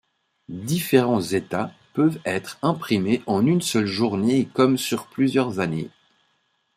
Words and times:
Différents 0.49 1.21
états 1.21 1.71
peuvent 1.93 2.19
être 2.25 2.57
imprimés 2.63 3.21
en 3.27 3.45
une 3.45 3.61
seule 3.61 3.85
journée 3.85 4.49
comme 4.51 4.79
sur 4.79 5.05
plusieurs 5.05 5.59
années. 5.59 5.91